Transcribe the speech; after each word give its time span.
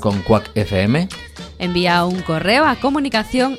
con 0.00 0.22
Quack 0.22 0.50
FM? 0.54 1.08
Envía 1.58 2.04
un 2.04 2.22
correo 2.22 2.64
a 2.64 2.76
comunicación 2.76 3.58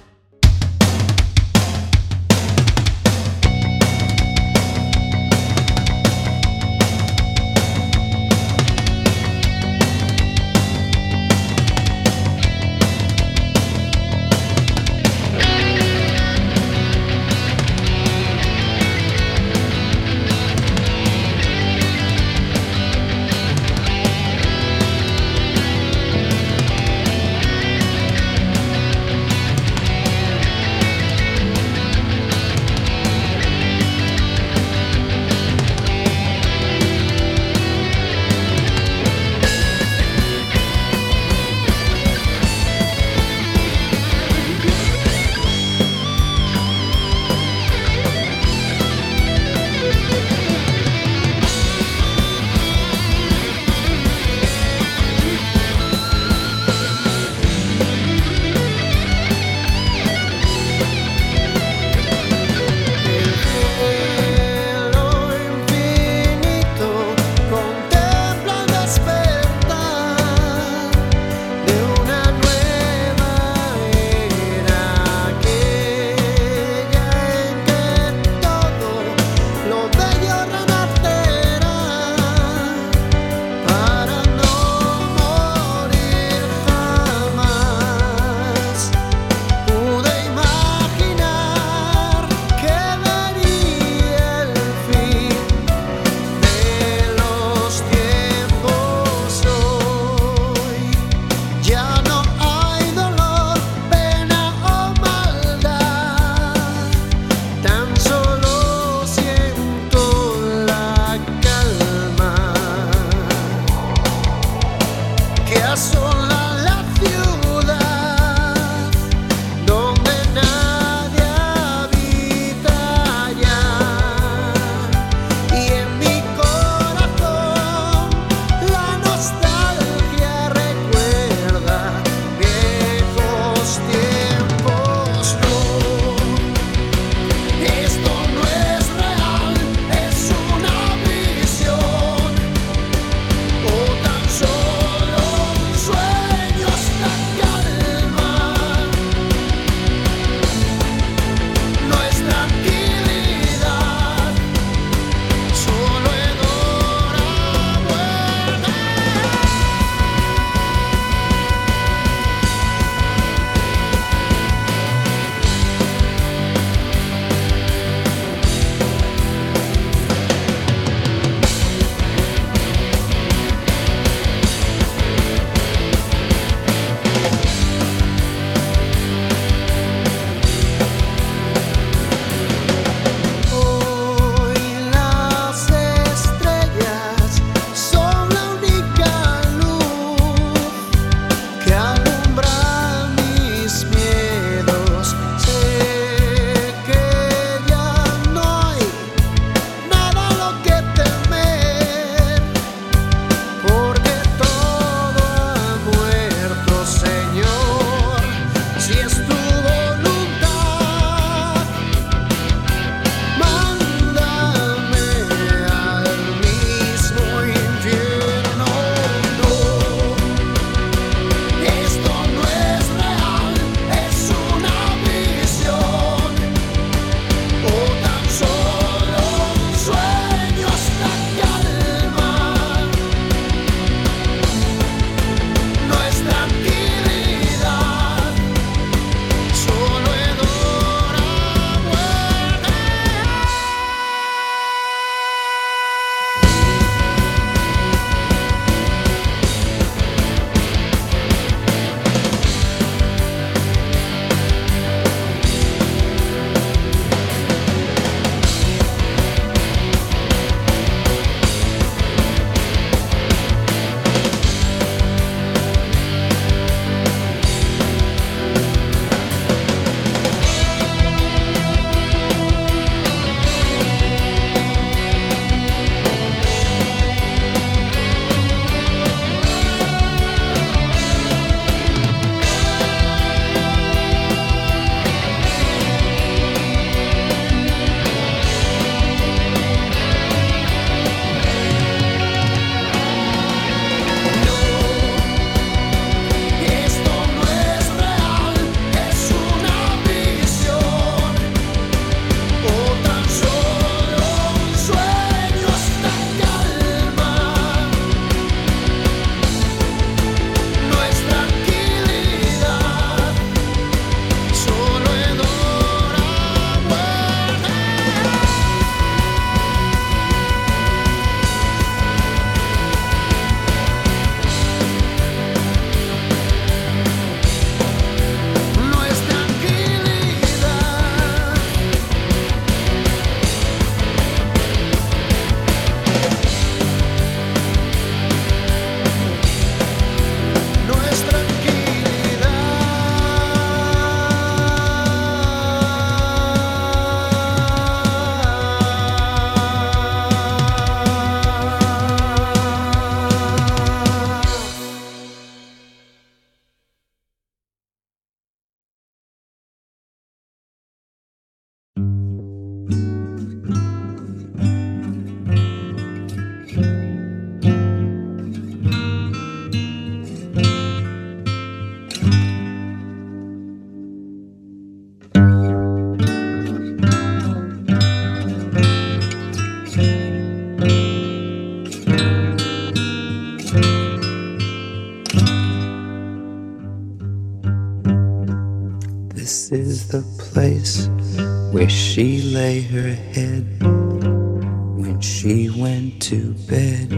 she 391.91 392.41
lay 392.41 392.81
her 392.81 393.13
head 393.13 393.65
when 393.81 395.19
she 395.21 395.69
went 395.69 396.21
to 396.21 396.53
bed 396.69 397.11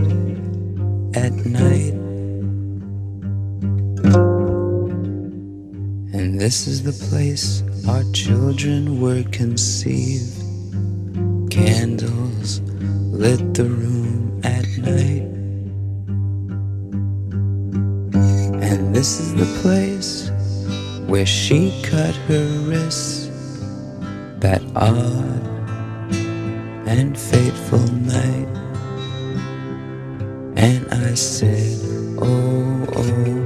at 1.16 1.34
night. 1.46 1.94
And 6.14 6.40
this 6.40 6.68
is 6.68 6.84
the 6.84 6.94
place 7.10 7.64
our 7.88 8.04
children 8.14 9.02
were 9.02 9.24
conceived. 9.32 10.38
Candles 11.50 12.62
lit 12.62 13.54
the 13.54 13.66
room 13.66 14.40
at 14.44 14.68
night. 14.78 15.28
And 18.62 18.96
this 18.96 19.20
is 19.20 19.34
the 19.34 19.62
place 19.62 20.30
where 21.14 21.28
she 21.28 21.72
cut 21.84 22.16
her 22.28 22.44
wrists 22.66 23.30
that 24.40 24.64
odd 24.76 25.44
and 26.88 27.16
fateful 27.16 27.86
night. 28.02 28.48
And 30.58 30.92
I 30.92 31.14
said, 31.14 31.78
Oh, 32.18 32.88
oh, 32.96 33.43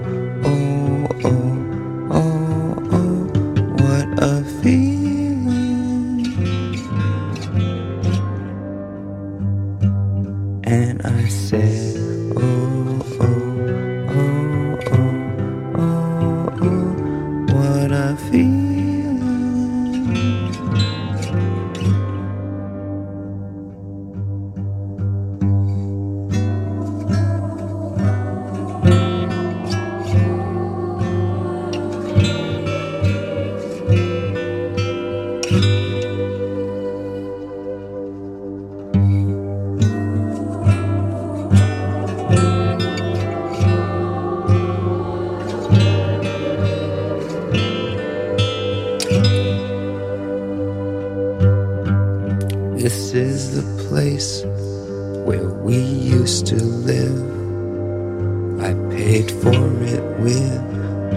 for 59.57 59.83
it 59.83 60.03
with 60.19 60.61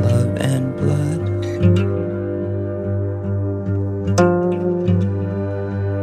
love 0.02 0.34
and 0.40 0.74
blood. 0.76 1.20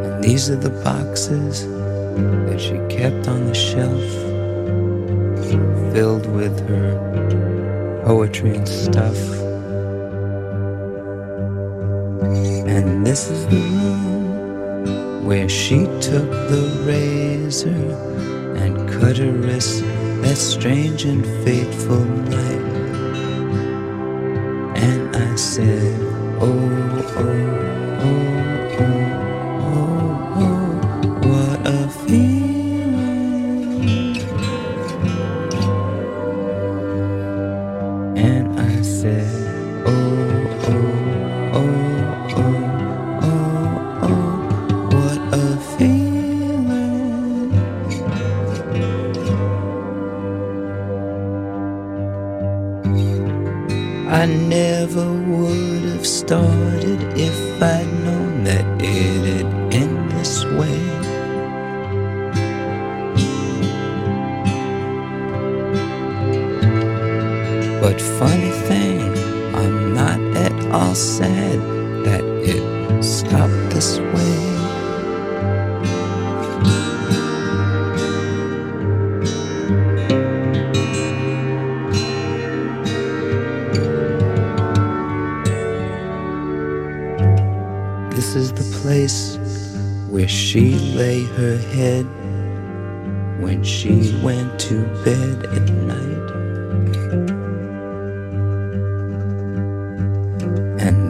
And 0.06 0.24
these 0.24 0.50
are 0.52 0.56
the 0.56 0.70
boxes 0.84 1.68
that 2.48 2.60
she 2.60 2.78
kept 2.96 3.28
on 3.28 3.46
the 3.48 3.56
shelf, 3.56 4.08
filled 5.94 6.28
with 6.32 6.56
her 6.70 6.90
poetry 8.06 8.56
and 8.56 8.68
stuff. 8.68 9.18
And 12.76 13.06
this 13.06 13.32
is 13.32 13.48
the 13.48 13.62
room 13.82 15.26
where 15.26 15.50
she 15.50 15.80
took 16.10 16.30
the 16.54 16.64
razor 16.86 17.84
and 18.62 18.88
cut 18.90 19.18
her 19.18 19.32
wrist 19.32 19.84
that 20.22 20.38
strange 20.38 21.06
and 21.06 21.26
fateful 21.44 22.00
night. 22.00 22.62
And 24.76 25.16
I 25.16 25.36
said, 25.36 26.00
Oh, 26.40 26.48
oh, 27.18 28.02
oh, 28.04 28.57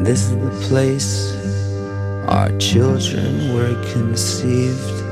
this 0.08 0.30
is 0.30 0.38
the 0.38 0.68
place 0.70 1.36
our 2.30 2.50
children 2.60 3.54
were 3.54 3.76
conceived. 3.92 5.04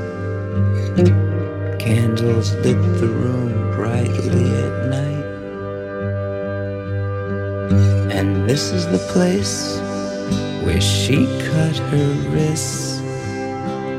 Candles 1.78 2.54
lit 2.64 2.80
the 2.98 3.06
room 3.06 3.72
brightly 3.76 4.48
at 4.64 4.88
night. 4.88 5.26
And 8.10 8.48
this 8.48 8.72
is 8.72 8.86
the 8.86 9.06
place 9.12 9.76
where 10.64 10.80
she 10.80 11.26
cut 11.44 11.76
her 11.76 12.12
wrists 12.30 12.96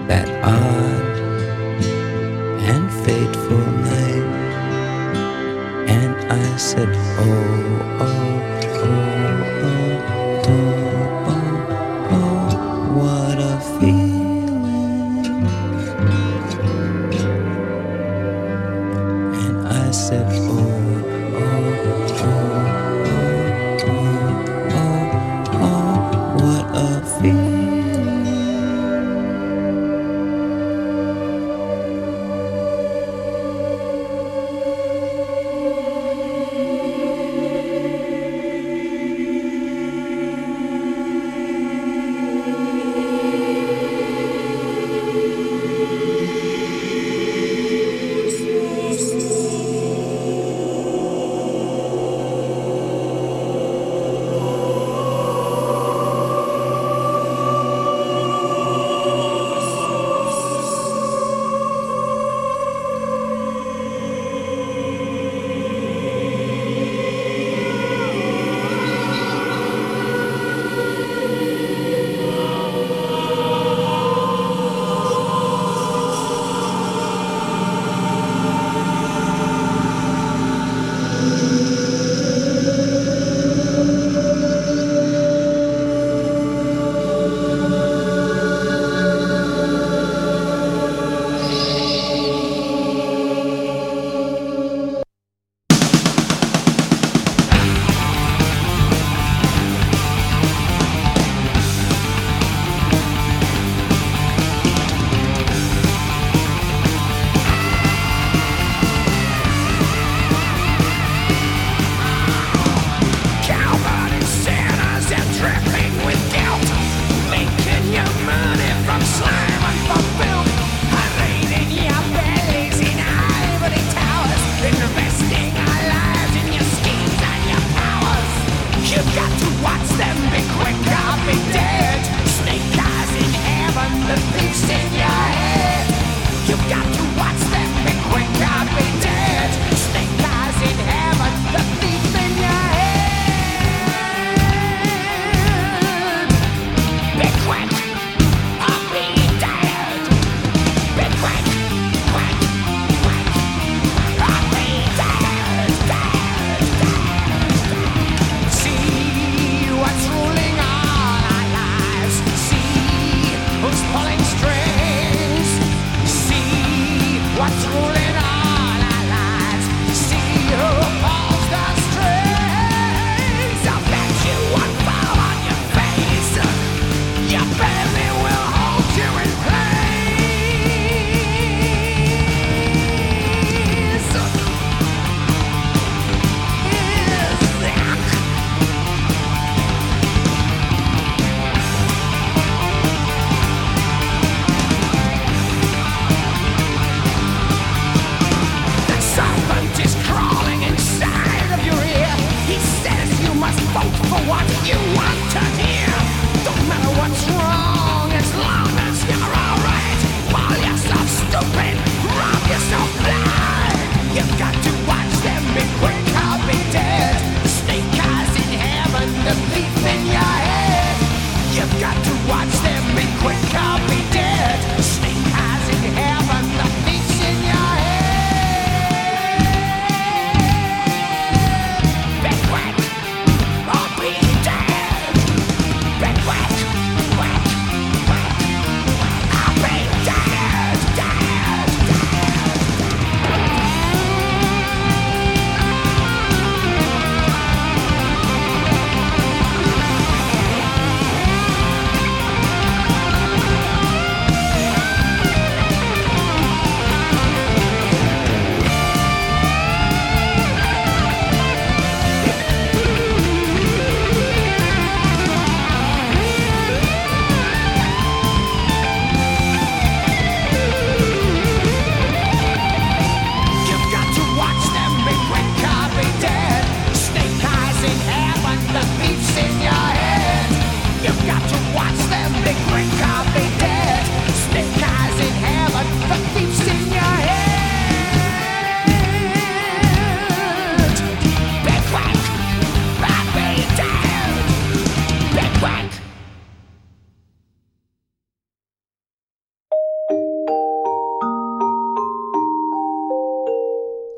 that 0.08 0.28
odd 0.44 1.18
and 2.72 2.92
fateful 3.06 3.66
night. 3.94 4.30
And 5.88 6.16
I 6.32 6.58
said, 6.58 6.90
Oh, 7.20 7.98
oh, 8.02 8.48
oh, 8.50 8.57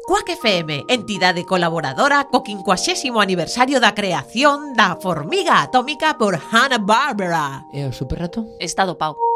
Cuac 0.09 0.27
FM, 0.27 0.85
entidade 0.89 1.45
colaboradora 1.45 2.25
co 2.33 2.41
50 2.41 3.21
aniversario 3.21 3.77
da 3.77 3.93
creación 3.93 4.73
da 4.73 4.97
Formiga 4.97 5.61
Atómica 5.61 6.17
por 6.17 6.33
Hanna-Barbera. 6.33 7.69
E 7.69 7.85
o 7.85 7.93
superrato? 7.93 8.41
Estado 8.57 8.97
Pau. 8.97 9.28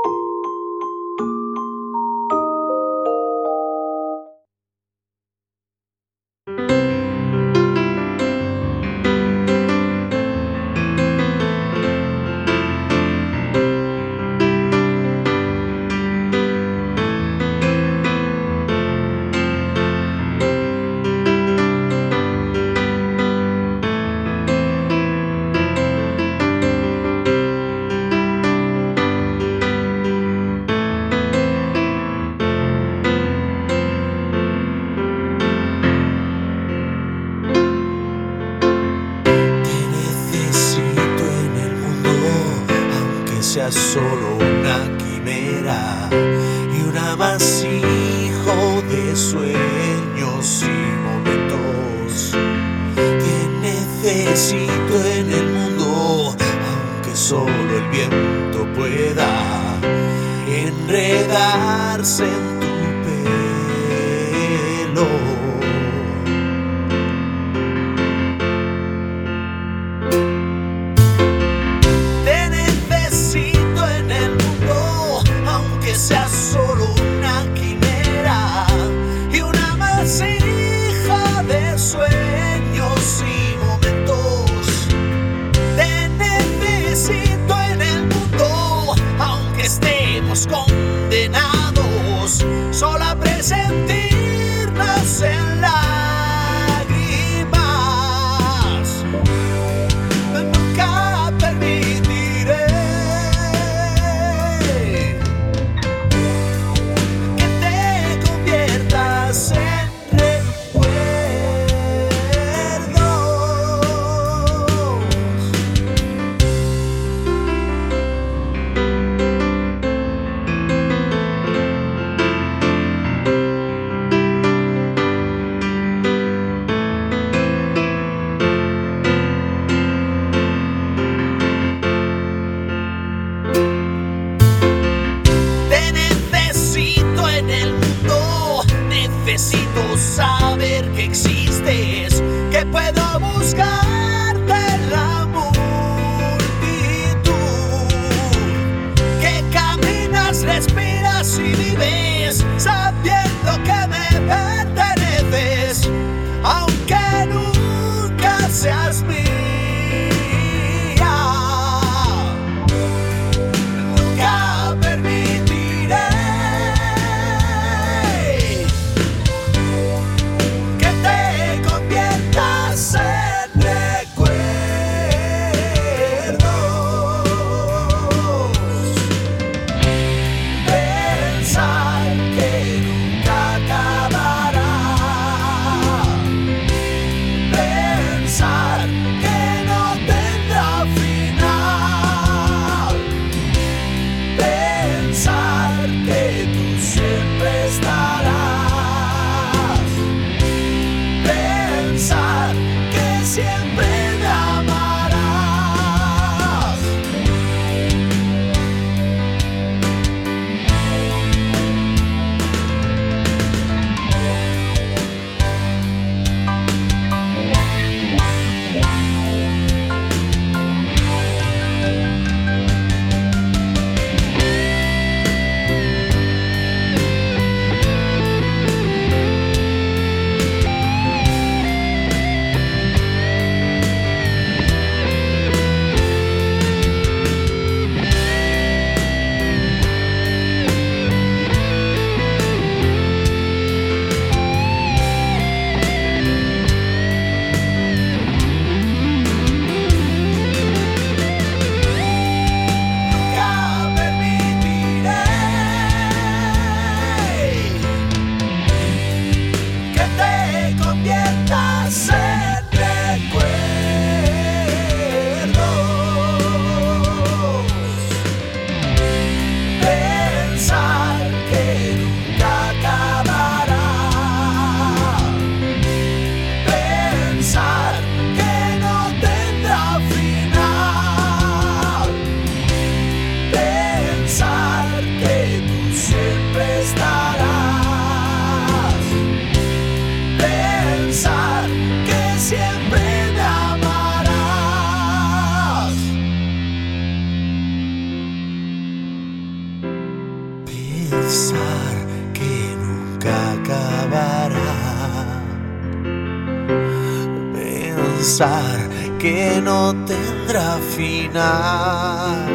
pensar 308.24 308.80
que 309.20 309.60
no 309.62 309.94
tendrá 310.06 310.78
final. 310.96 312.48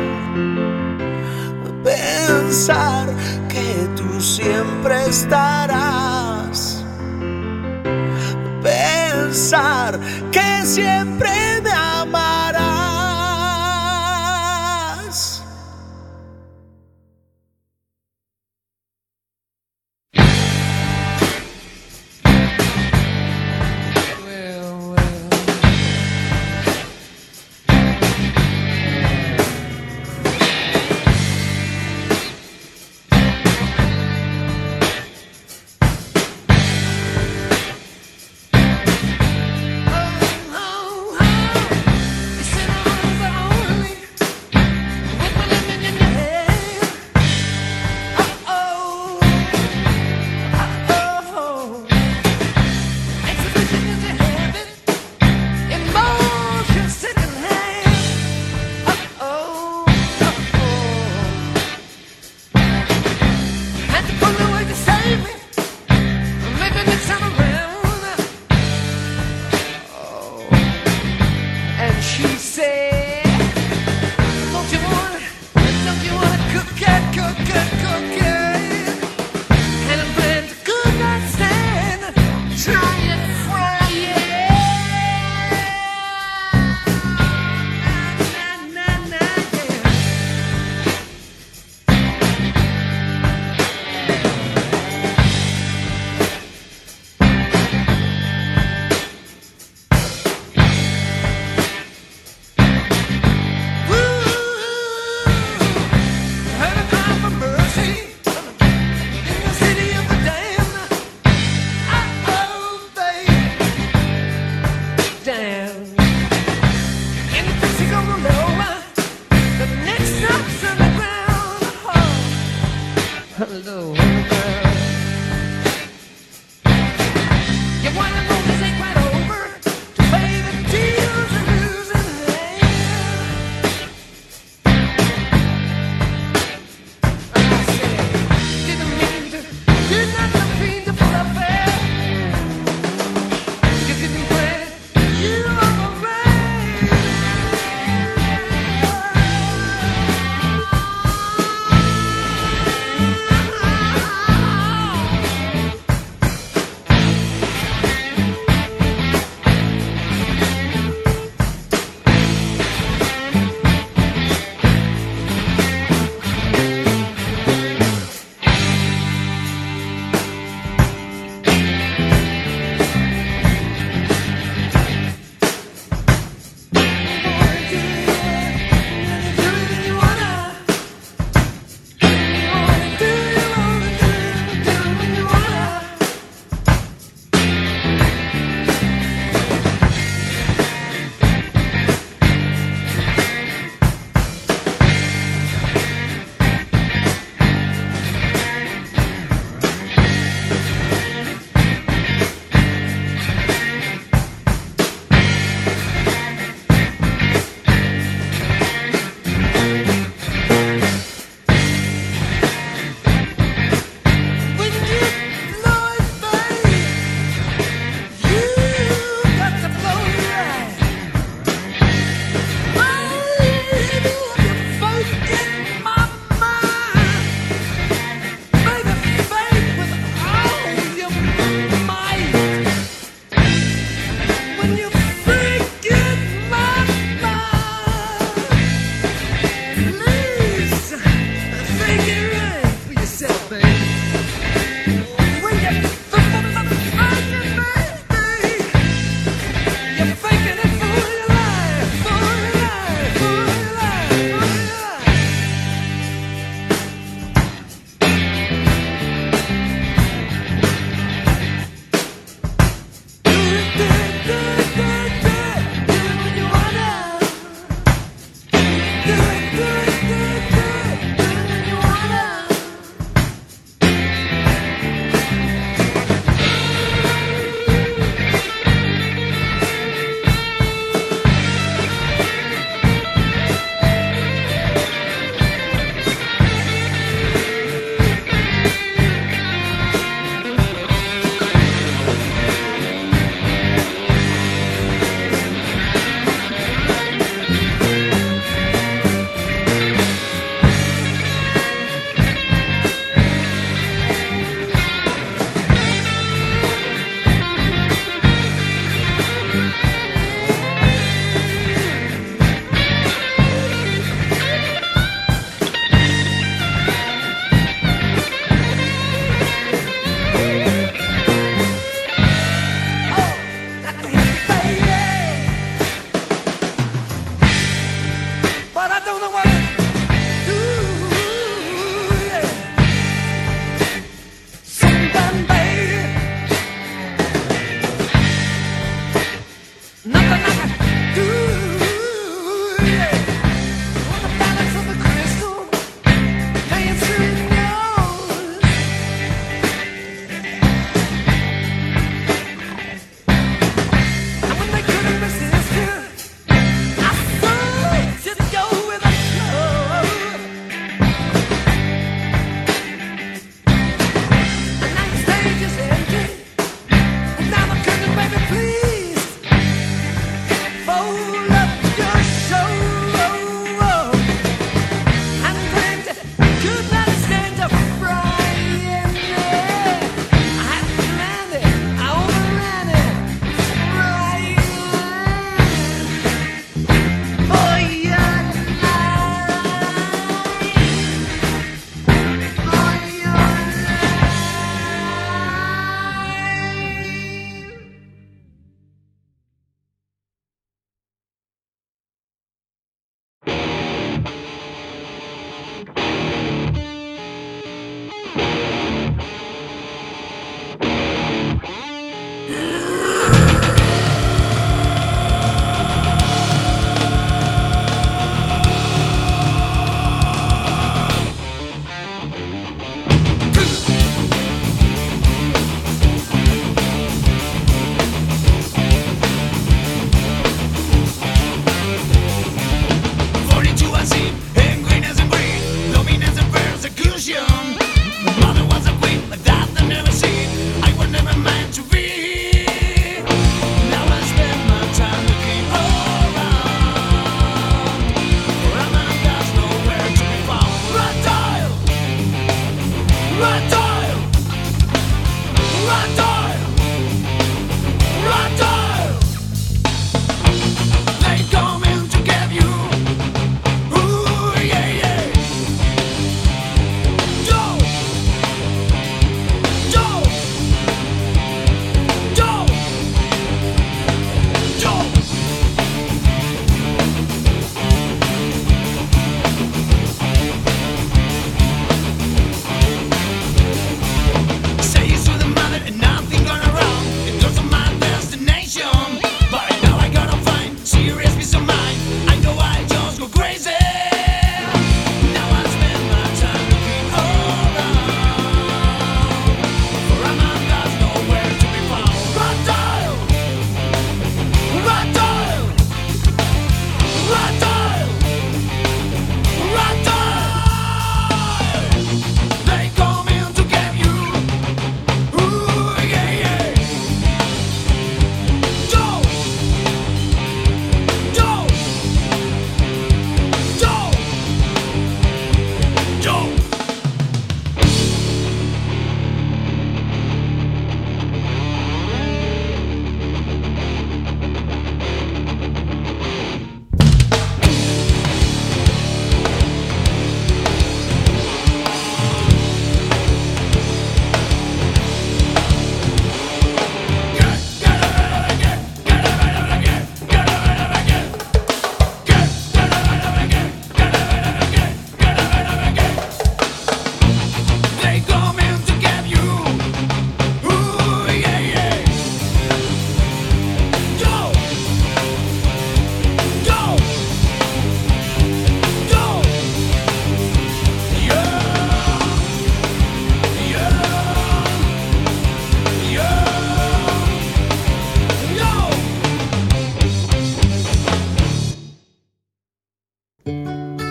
Pensar 1.85 3.07
que 3.51 3.87
tú 3.95 4.19
siempre 4.19 5.09
estarás. 5.09 6.83
Pensar 8.63 10.01
que 10.33 10.65
siempre 10.65 11.48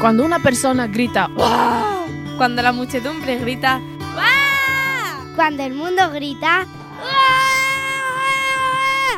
Cuando 0.07 0.23
una 0.23 0.39
persona 0.39 0.87
grita 0.87 1.27
¡Wow! 1.27 2.37
Cuando 2.37 2.61
la 2.61 2.71
muchedumbre 2.71 3.39
grita 3.39 3.81
¡Wow! 3.99 5.35
Cuando 5.35 5.63
el 5.63 5.73
mundo 5.73 6.09
grita 6.11 6.65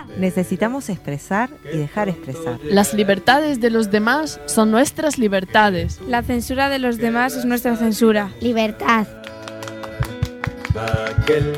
¡Wow! 0.08 0.18
Necesitamos 0.18 0.90
expresar 0.90 1.52
y 1.72 1.78
dejar 1.78 2.10
expresar. 2.10 2.60
Las 2.64 2.96
libertades 2.96 3.62
de 3.62 3.70
los 3.70 3.92
demás 3.92 4.42
son 4.48 4.72
nuestras 4.72 5.20
libertades. 5.20 6.02
La 6.08 6.24
censura 6.24 6.70
de 6.70 6.80
los 6.80 6.98
demás 6.98 7.36
es 7.36 7.46
nuestra 7.46 7.76
censura. 7.76 8.32
Libertad. 8.42 9.06
Aquel 11.20 11.54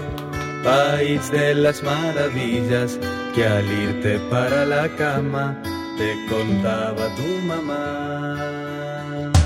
país 0.62 1.32
de 1.32 1.56
las 1.56 1.82
maravillas 1.84 3.00
que 3.34 3.48
al 3.48 3.66
irte 3.66 4.20
para 4.30 4.66
la 4.66 4.94
cama 4.98 5.58
te 6.02 6.18
contaba 6.28 7.06
tu 7.16 7.28
mamá. 7.46 9.41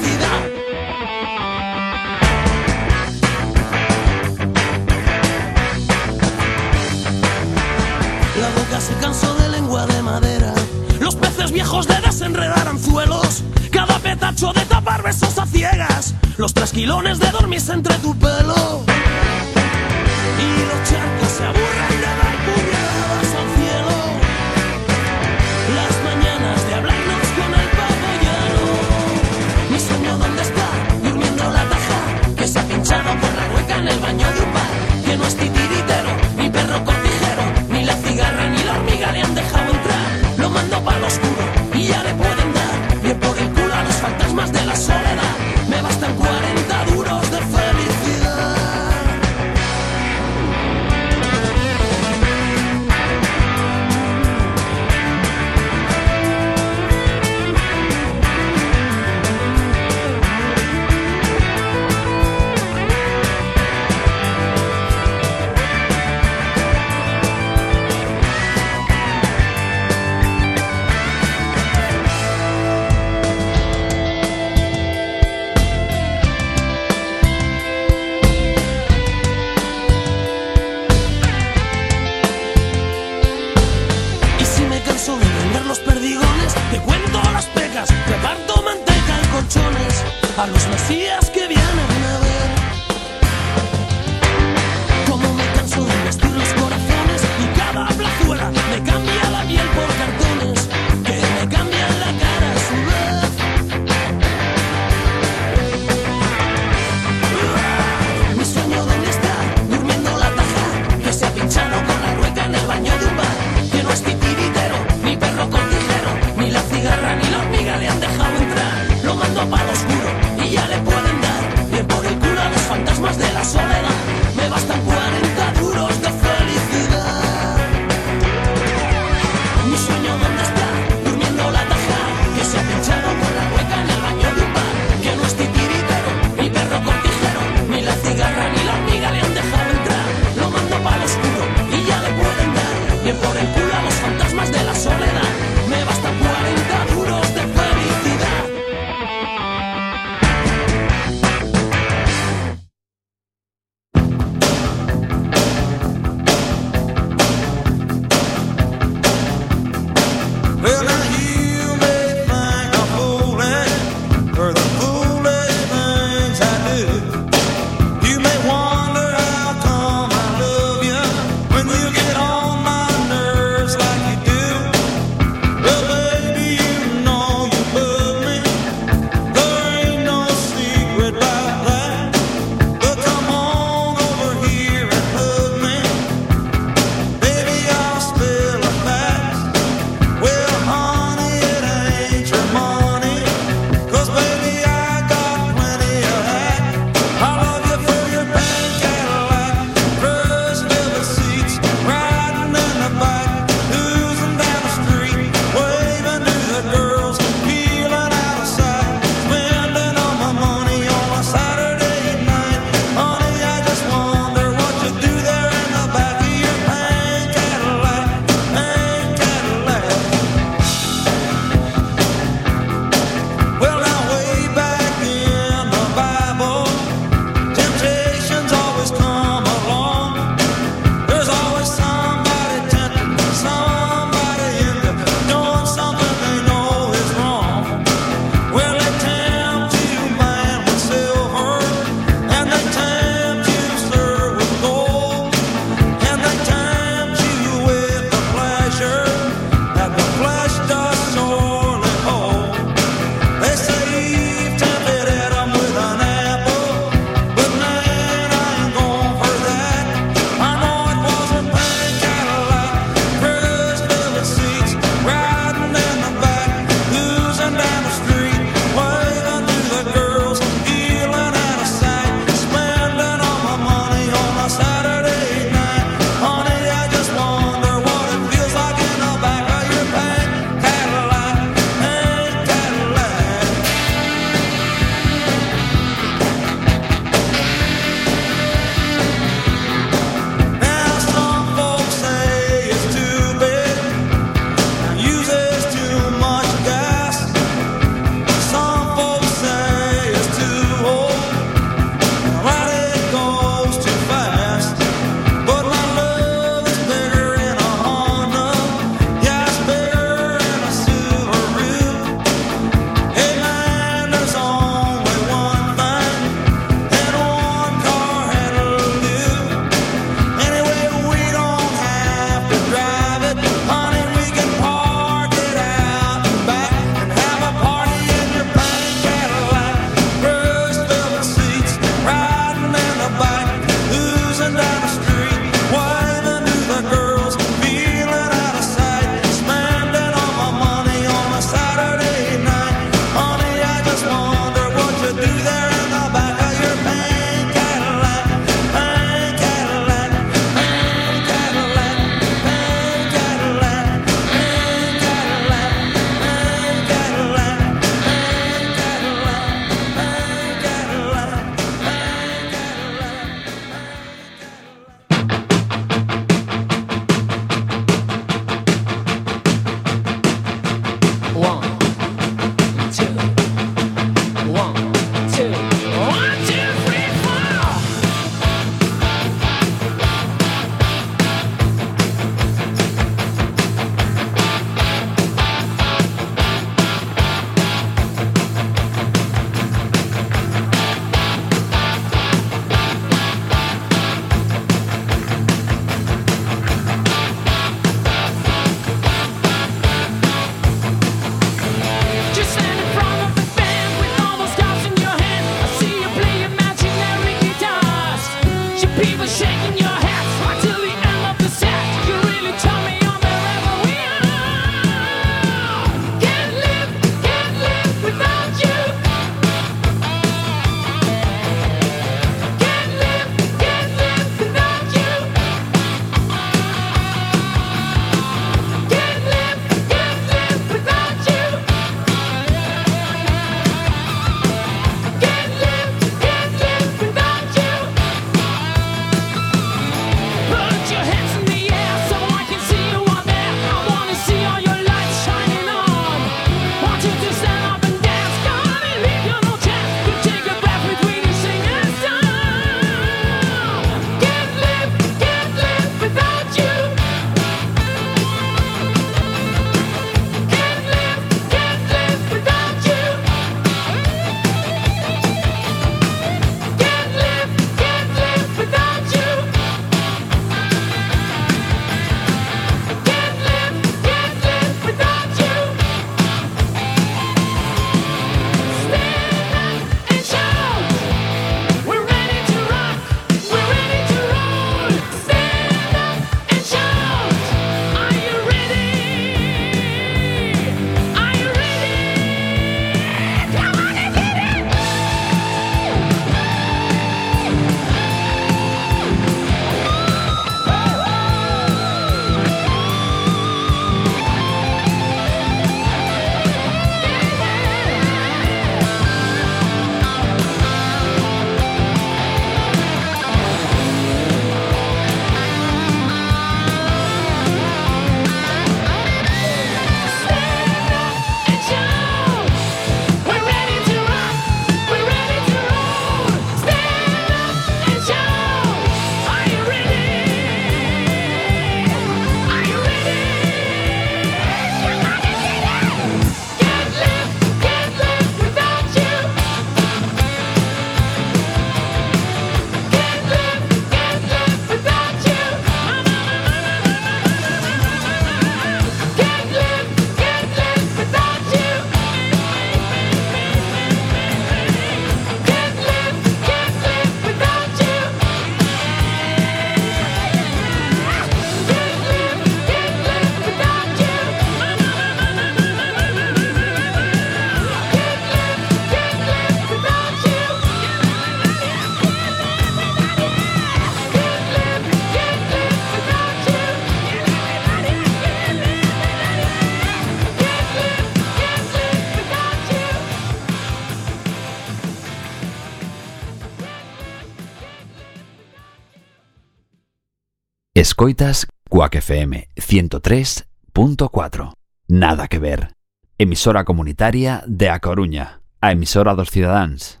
Escoitas 590.76 591.46
Cuac 591.70 591.94
FM 591.94 592.48
103.4. 592.56 594.54
Nada 594.88 595.28
que 595.28 595.38
ver. 595.38 595.76
Emisora 596.18 596.64
comunitaria 596.64 597.44
de 597.46 597.70
A 597.70 597.78
Coruña, 597.78 598.40
a 598.60 598.72
emisora 598.72 599.14
dos 599.14 599.30
cidadáns. 599.30 600.00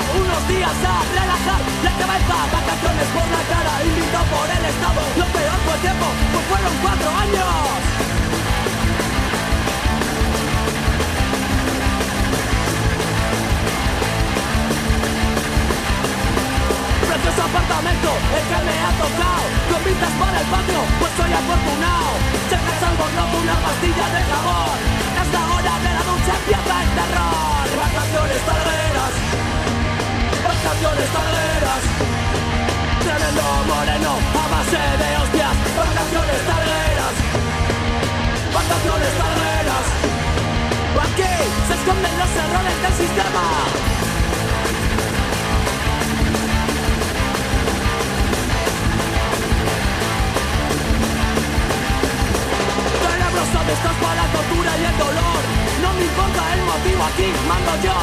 Unos 0.00 0.48
días 0.48 0.72
a 0.72 1.04
relajar 1.12 1.60
la 1.84 1.92
cabeza 1.92 2.36
Vacaciones 2.48 3.08
por 3.12 3.26
la 3.28 3.42
cara, 3.44 3.72
invito 3.84 4.20
por 4.32 4.48
el 4.48 4.64
estado 4.64 5.02
Lo 5.20 5.26
peor 5.36 5.58
fue 5.64 5.74
el 5.74 5.80
tiempo, 5.80 6.06
pues 6.32 6.44
fueron 6.48 6.74
cuatro 6.80 7.10
años. 7.12 7.52
Precioso 17.04 17.42
apartamento, 17.44 18.10
el 18.32 18.44
que 18.48 18.60
me 18.64 18.76
ha 18.80 18.92
tocado 18.96 19.44
Con 19.68 19.80
vistas 19.84 20.14
para 20.16 20.40
el 20.40 20.46
patio, 20.48 20.80
pues 21.00 21.12
soy 21.20 21.32
afortunado. 21.36 22.10
Me 22.52 22.74
salvo 22.80 23.04
con 23.12 23.42
una 23.42 23.56
pastilla 23.60 24.06
de 24.14 24.20
jabón. 24.30 24.78
Es 25.20 25.28
la 25.32 25.42
hora 25.52 25.74
de 25.84 25.90
la 25.96 26.02
ducha, 26.08 26.32
empieza 26.40 26.74
el 26.82 26.90
terror. 26.96 27.66
Vacaciones 27.76 28.40
tarderas 28.46 29.31
Vacaciones 30.62 31.08
tarderas 31.10 31.82
Tremendo 33.02 33.42
moreno, 33.66 34.12
a 34.14 34.48
base 34.48 34.78
de 34.78 35.16
hostias. 35.18 35.54
Vacaciones 35.76 36.40
tarderas 36.46 37.14
Vacaciones 38.54 39.12
tarderas 39.18 39.86
Aquí 41.02 41.32
se 41.66 41.74
esconden 41.74 42.14
los 42.16 42.30
errores 42.30 42.76
del 42.82 42.94
sistema 42.94 43.42
Estás 53.68 53.94
para 54.02 54.14
la 54.16 54.26
tortura 54.32 54.76
y 54.76 54.84
el 54.84 54.98
dolor? 54.98 55.42
No 55.82 55.92
me 55.94 56.02
importa 56.02 56.42
el 56.54 56.62
motivo, 56.62 57.04
aquí 57.04 57.32
mando 57.46 57.72
yo. 57.82 57.94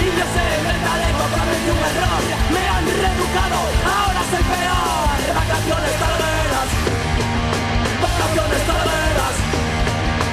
Y 0.00 0.06
yo 0.08 0.24
sé 0.34 0.44
el 0.72 0.80
talento, 0.82 1.24
cometí 1.36 1.70
un 1.70 1.82
error. 1.92 2.22
Me 2.50 2.62
han 2.66 2.84
reeducado, 2.86 3.58
ahora 3.84 4.22
soy 4.32 4.42
peor. 4.42 5.18
Vacaciones 5.36 5.94
Vacaciones 8.00 8.66
tarderas. 8.66 9.41